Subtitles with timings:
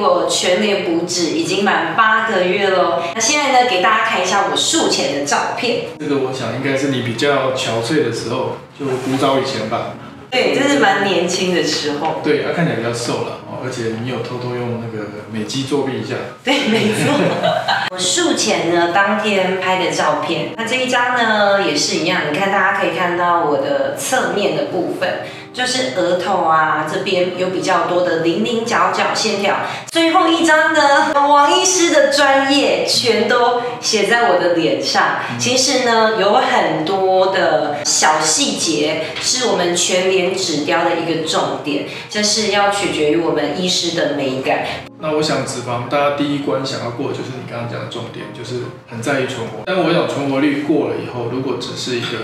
[0.00, 3.02] 我全脸补脂已经满八个月喽。
[3.14, 5.82] 那现在呢，给大家看一下我术前的照片。
[5.98, 9.94] 这个我想应该是你比较憔悴的时候，就古早以前吧。
[10.30, 12.20] 对，这是蛮年轻的时候。
[12.22, 16.14] 对，他看起来比较瘦了哦，而且你有偷偷用那个美肌作弊一下。
[16.44, 17.12] 对，没错。
[17.90, 25.22] 我术前呢当天拍的照片，那这一张呢也是一样，你看大家可以看到我的侧面的部分。
[25.52, 29.56] 就是额头啊，这边有比较多的零零角角线条。
[29.90, 35.18] 最后一张呢，王医师的专业全都写在我的脸上。
[35.38, 44.64] 其实呢，有很多的小细节是我们全脸指雕的一个重点，这是要取决于我们医师的美感。
[45.00, 49.64] 那我想脂肪，大家第一关想要过，就是你刚刚讲的重点，就是很在意存活。
[49.66, 52.18] 但我想存活率过了以后，如果只是一个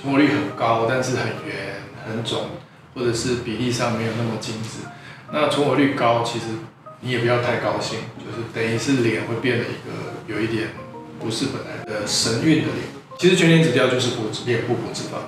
[0.00, 1.67] 存活率很高，但是很圆。
[2.08, 2.50] 很肿，
[2.94, 4.88] 或者是比例上没有那么精致，
[5.32, 6.46] 那存活率高，其实
[7.00, 10.68] 你也不要太高兴，就是等于是脸会变得一个有一点
[11.20, 12.86] 不是本来的神韵的脸。
[13.18, 15.18] 其实全脸脂雕就是补脸部补脂肪。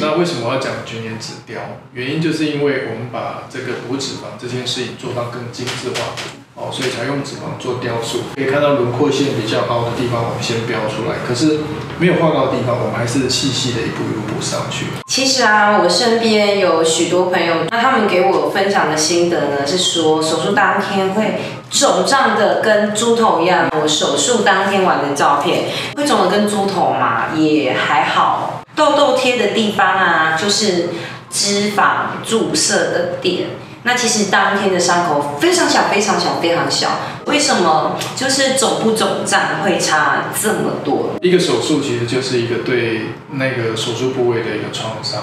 [0.00, 1.60] 那为什么我要讲全脸脂雕？
[1.92, 6.14] 原因就是因为我们把这个补脂肪这件事情做到更精致化。
[6.56, 11.18] 哦，所以才用脂肪做雕塑，可以看到轮廓线比较高的地方，我们先标出来。
[11.26, 11.58] 可是
[11.98, 14.86] 没有画到的地方，我们还是细细的一步一步上去。
[15.06, 23.68] 其实啊，我身边有许多朋友，那他们给我分享的心得呢，是说手术当天会肿胀的跟猪头一样。
[23.80, 25.64] 我手术当天玩的照片，
[25.96, 28.62] 会肿的跟猪头嘛，也还好。
[28.74, 30.88] 痘痘贴的地方啊，就是
[31.30, 33.50] 脂肪注射的点。
[33.86, 36.88] 那其实当天的伤口非常小，非常小，非常小。
[37.26, 41.10] 为什么就是肿不肿胀会差这么多？
[41.20, 45.22] 一个手术其实就是一个对那个手术部位的一个创伤，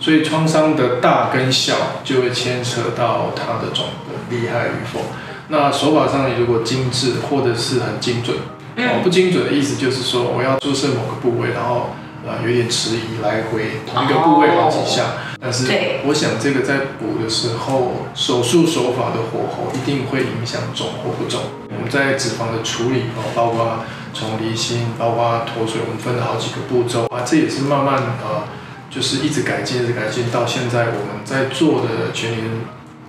[0.00, 5.00] 所以创伤的大跟小就会牵扯到它的肿的厉害与否。
[5.48, 8.36] 那手法上如果精致或者是很精准，
[8.76, 11.90] 哦，不精准的意思就是说我要注射某个部位，然后。
[12.26, 15.66] 啊，有点迟疑，来回同一个部位好几下，但是
[16.04, 21.40] 我想这个在补的时候，手术手法的火候一定会影响肿或不肿。
[21.70, 23.80] 我们在脂肪的处理哦，包括
[24.12, 28.44] 从离心，包括脱水，我们分了好几个步骤啊，这也是慢慢啊，
[28.90, 32.44] 就是一直改进，一直改进，到现在我们在做的全年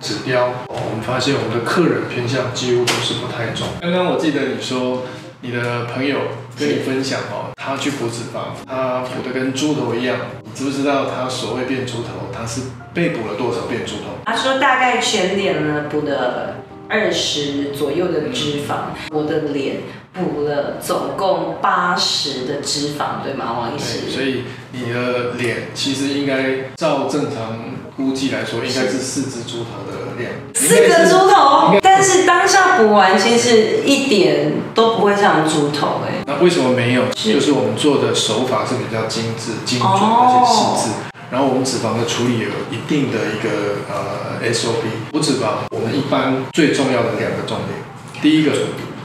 [0.00, 3.68] 指标哦，我们发现我们的客人偏向几乎都是不太重。
[3.82, 5.02] 刚刚我记得你说。
[5.44, 6.18] 你的朋友
[6.56, 10.16] 跟你分享哦，他去补脂肪，他补的跟猪头一样。
[10.44, 12.60] 你知不知道他所谓变猪头，他是
[12.94, 14.14] 被补了多少变猪头？
[14.24, 16.58] 他说大概全脸呢补了
[16.88, 19.78] 二十左右的脂肪，我的脸
[20.12, 24.08] 补了总共八十的脂肪，对吗，王医师？
[24.08, 27.58] 所以你的脸其实应该照正常
[28.02, 30.32] 估计来说，应该是四只猪头的量。
[30.54, 36.22] 四个猪头，但是当下补完，其实一点都不会像猪头哎。
[36.26, 37.04] 那为什么没有？
[37.14, 40.94] 就是我们做的手法是比较精致、精准而且细致。
[41.30, 45.12] 然后我们脂肪的处理有一定的一个呃 SOP。
[45.12, 47.80] 补脂肪，我们一般最重要的两个重点，
[48.20, 48.52] 第一个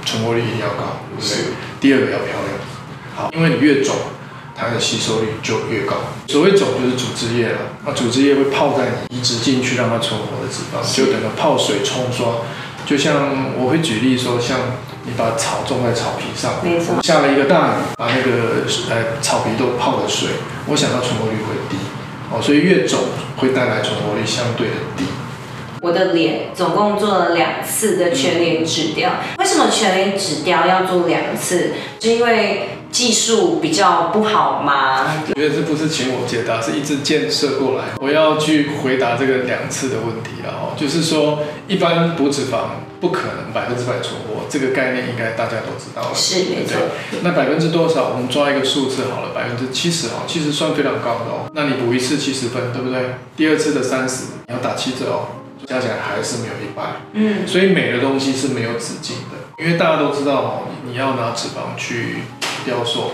[0.05, 1.53] 存活率一定要高，对不对？
[1.79, 2.49] 第二个要漂亮。
[3.15, 3.95] 好，因为你越肿。
[4.57, 5.97] 它的吸收率就越高。
[6.27, 12.27] 所谓肿就是组织液了，那组织液会泡在你移植进去让它存活的脂肪，就等于泡水冲刷。
[12.85, 14.59] 就像我会举例说，像
[15.03, 16.55] 你把草种在草皮上，
[17.03, 20.29] 下了一个大雨，把那个呃草皮都泡了水，
[20.67, 21.77] 我想到存活率会低。
[22.31, 22.99] 哦，所以越肿
[23.37, 25.05] 会带来存活率相对的低。
[25.81, 31.73] 我的脸总共做了两次的全脸纸雕，为什么全脸纸雕要做两次？
[31.99, 35.05] 是因为技术比较不好吗？
[35.27, 37.85] 我觉得这不是请我解答，是一直建设过来。
[37.99, 46.15] 我要去回答这个两次的问题了哦，就是说一般补脂肪不可能百分之百存活，这个概念应该大家都知道了。
[46.15, 46.77] 是没错。
[47.21, 48.09] 那百分之多少？
[48.09, 51.51] 我们抓一个数字好了，百分之七十哦，其实算非常高的哦。
[51.53, 53.15] 那你补一次七十分，对不对？
[53.35, 55.27] 第二次的三十，你要打七折哦，
[55.67, 56.83] 加起来还是没有一百。
[57.13, 57.45] 嗯。
[57.45, 62.23] 所以美的东西是没有止境的，因为大家都知道哦，你要拿脂肪去。
[62.67, 63.11] 雕塑，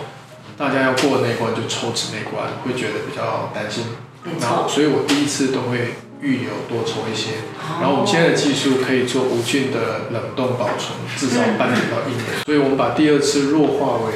[0.58, 3.86] 大家要过那关就抽脂那关，会觉得比较担心。
[4.42, 7.46] 然后，所以我第一次都会预留多抽一些。
[7.80, 12.42] 然后我们现在的技术可以做无菌的冷冻保存，至少半年到一年。
[12.46, 14.14] 所以我们把第二次弱化为，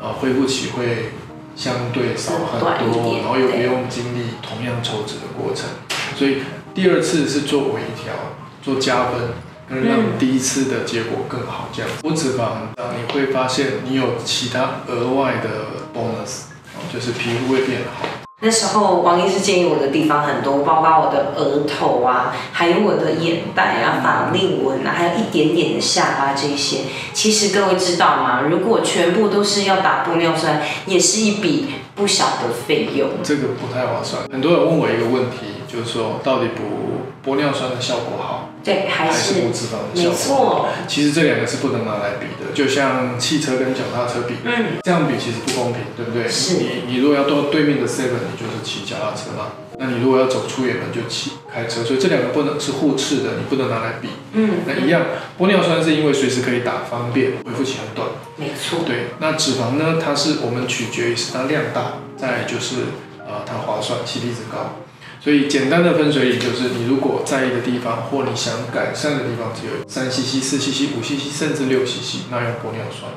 [0.00, 1.10] 呃，恢复期会
[1.56, 2.60] 相对少很
[2.92, 5.66] 多，然后又不用经历同样抽脂的过程。
[6.14, 6.42] 所以
[6.72, 8.14] 第二次是做微调，
[8.62, 9.34] 做加分。
[9.68, 16.44] 能让第一次的结果更好，这样不脂肪，你会发现你有其他额外的 bonus，
[16.92, 18.06] 就是皮肤会变好。
[18.42, 26.80] 那时候王医师建议我的地方很多，包括我的额头啊，还有我的眼袋啊、法令纹啊，还有一点点的下巴这些。
[27.14, 28.42] 其实各位知道吗？
[28.42, 33.08] 如果全部都是要打玻尿酸，也是一笔不小的费用。
[33.22, 34.22] 这个不太划算。
[34.30, 40.16] 很多人问我一个问题，就是说到底补玻尿酸的效果好，对，还还是是补脂肪的效没果好？
[40.16, 46.28] 错，其实这两个是不能拿来比的，就像汽车跟脚踏车比，嗯，这样比其实不公平，对不对？
[46.28, 49.52] 是你你如果要到对面的 seven，你就是骑脚踏车嘛。
[49.78, 54.08] 那你如果要走出远门就骑开车，所以这两个不能是互斥的，你不能拿来比。
[54.32, 55.02] 嗯，那一样，
[55.38, 58.08] 玻尿酸是因为随时可以打，方便，恢复期很短。
[58.36, 60.00] 没错，对，那脂肪呢？
[60.02, 62.76] 它是我们取决于是它量大，再来就是
[63.18, 64.76] 呃它划算，CP 值高。
[65.20, 73.10] 所以简单的分水岭就是，你如果在意的地方或你想改善的地方只有三 cc、四 cc、五 cc 甚至六 cc，那用玻尿酸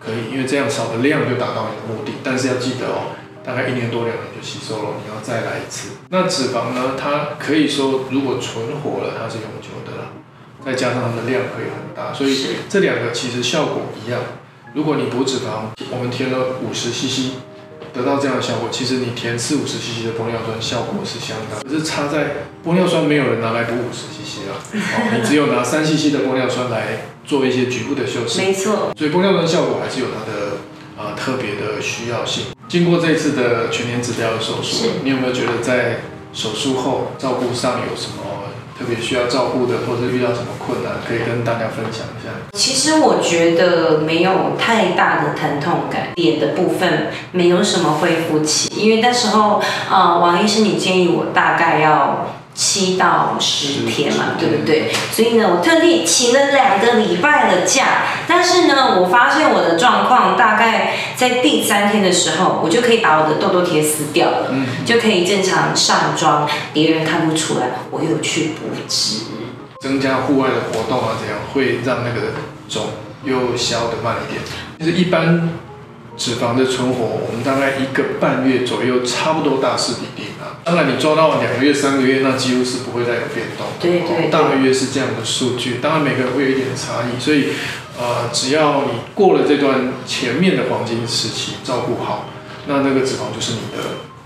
[0.00, 2.12] 可以，因为这样少的量就达到你的目的。
[2.24, 3.12] 但是要记得哦，
[3.44, 5.90] 大概一年多两年就吸收了，你要再来一次。
[6.08, 6.96] 那脂肪呢？
[6.98, 10.08] 它可以说如果存活了，它是永久的啦，
[10.64, 12.36] 再加上它的量可以很大，所以
[12.68, 14.20] 这两个其实效果一样。
[14.74, 17.34] 如果你补脂肪，我们填了五十 CC，
[17.92, 30.58] 得到这样的效果，其实你填四五十 CC 的玻尿酸效果是相当，可是差在玻尿酸没有人拿来补五十 CC 啊，哦， 你只有拿三 CC 的玻尿酸来做一些局部的修饰，没错，所以玻尿酸效果还是有它的
[30.94, 32.44] 呃、特别的需要性。
[32.68, 36.00] 经过这一次的全年指标的手术，你有没有觉得在
[36.32, 38.22] 手术后照顾上有什么
[38.78, 42.30] 特别需要照顾的，或者遇到什么困难，可以跟大家分享一下？
[42.52, 49.60] 其实我觉得没有太大的疼痛感，脸的部分没有什么恢复期，因为那时候
[49.90, 54.92] 呃，王医生你建议我大概要七到十天嘛，对不对？
[55.10, 69.20] 所以呢，我特地请了两个礼拜的假，但是呢，我发现我的状况大概在第三天的时候，我就可以把我的痘痘贴撕掉了，嗯，就可以正常上妆，别人看不出来我有去补脂。
[69.80, 72.28] 增加户外的活动啊，这样会让那个
[72.68, 72.84] 肿
[73.24, 74.40] 又消得慢一点。
[74.78, 75.50] 就是一般
[76.16, 80.31] 脂肪的存活，我们大概一个半月左右，差不多大势必定啊。
[80.64, 83.66] 当然，你抓到两个月、三个月，那几乎是不会再有变动。
[83.80, 85.78] 对对对大约是这样的数据。
[85.82, 87.48] 当然，每个人会有一点差异，所以
[87.98, 92.26] 呃，只要你过了这段前面的黄金时期，照顾好，
[92.66, 93.82] 那那个脂肪就是你的。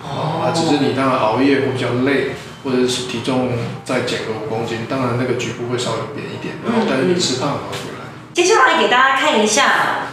[0.09, 2.31] 哦啊，只是你当然熬夜会比较累，
[2.63, 3.51] 或者是体重
[3.85, 8.07] 再减个五公斤，当然那个局部会稍微扁一点，然后但是你吃胖了回来。
[8.33, 10.13] 接下来给大家看一下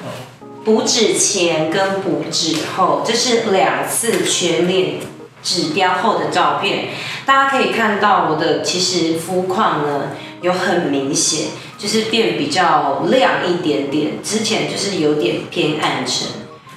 [0.65, 4.95] 补脂前跟补脂后，这是两次全脸
[5.43, 6.85] 指标后的照片。
[7.25, 10.11] 大家可以看到我的其实肤况呢
[10.41, 16.27] 有很明显，就是变比较亮一点点，之前就是有点偏暗沉，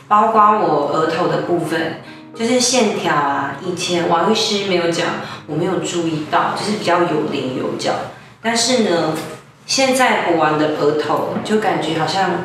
[0.08, 2.02] 包括我额头的部分。
[2.38, 5.06] 就是线条啊，以前王律师没有讲，
[5.46, 7.92] 我没有注意到，就是比较有棱有角。
[8.42, 9.14] 但是呢，
[9.64, 12.44] 现在补完的额头就感觉好像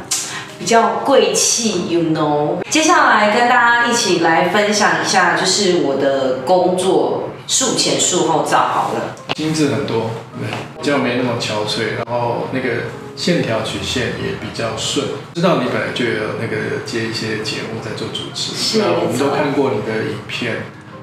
[0.62, 2.58] 比较贵气，you know。
[2.70, 9.16] 接下来跟大家一起来分享一下，就是我的工作术前术后照好了。
[9.34, 10.48] 精致很多，对，
[10.78, 12.84] 比较没那么憔悴，然后那个
[13.16, 15.08] 线条曲线也比较顺。
[15.34, 20.58] 知道你本来就有那个接一些节目在做主持，是那我们都看过你的影片，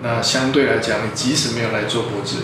[0.04, 2.36] 那相对来讲，你即使没有来做补脂，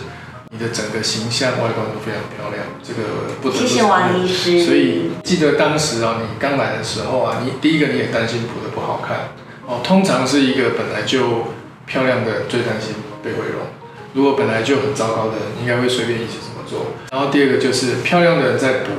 [0.56, 4.64] 你的整个形象外观都非常漂亮，这个不得不谢谢王医师。
[4.64, 9.30] 所以记得当时啊，你刚来的时候啊，你第一个你也担心补的不好看
[9.66, 9.80] 哦。
[9.82, 11.46] 通常是一个本来就
[11.86, 13.66] 漂亮的最担心被毁容，
[14.12, 16.94] 如果本来就很糟糕的人，应该会随便一起怎么做。
[17.10, 18.92] 然后第二个就是漂亮的人在补，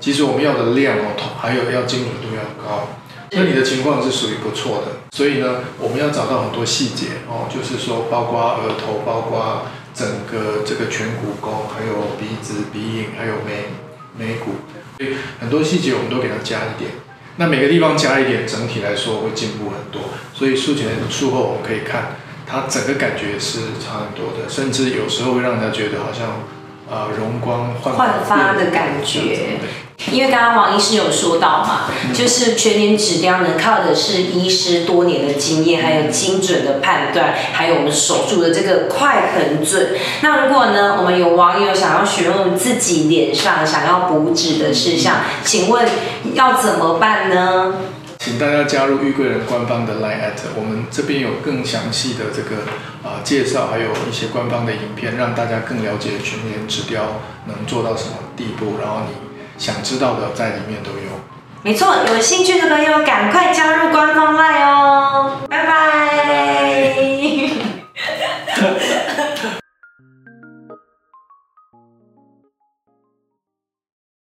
[0.00, 2.88] 其实我们要的量哦，还有要精准度要高。
[3.36, 13.70] 那你的情况是属于不错的，所以呢，我们要找到很多细节哦，就是说包括额头，包括整个这个颧骨沟，还有鼻子、鼻影，还有眉
[14.18, 14.56] 眉骨，
[14.98, 16.90] 所以很多细节我们都给它加一点。
[17.36, 20.10] 那每个地方加一点，整体来说会进步很多。
[20.34, 26.42] 所以术前术后我们可以看，它整个感觉是差很多的，甚至有时候会让人家觉得好像
[26.90, 29.58] 呃容光焕焕发的感觉
[30.12, 31.82] 因为刚刚王医师有说到嘛，
[32.12, 39.88] 就是全脸指标呢，靠的是医师多年的经验，还有精准的判断，还有我们手术的这个快很准。
[40.22, 45.88] 那如果呢，我们有网友想要询问自己脸上想要补脂的事项，请问
[46.34, 47.74] 要怎么办呢？
[48.18, 52.62] 请大家加入玉贵人官方的 Line at，我们这边有更详细的这个
[53.02, 60.96] 啊、介绍，还有一些官方的影片，让大家更了解全脸指标能做到什么地步，然后你想知道的在里面都有。
[61.62, 65.38] 没错，有兴趣的朋友赶快加入官方 LINE 哦！
[65.48, 65.74] 拜拜。